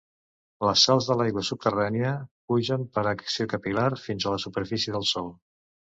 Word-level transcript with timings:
Les 0.67 0.85
sals 0.87 1.09
de 1.09 1.17
l’aigua 1.19 1.43
subterrània 1.49 2.13
pugen 2.53 2.87
per 2.97 3.03
acció 3.13 3.47
capil·lar 3.53 3.87
fins 4.09 4.27
a 4.31 4.37
la 4.37 4.41
superfície 4.49 4.97
del 4.97 5.11
sòl. 5.15 5.35